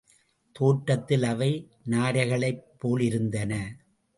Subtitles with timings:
[0.55, 1.51] தோற்றத்தில் அவை
[1.89, 3.53] நாரைகளைப் போலிருந்தன.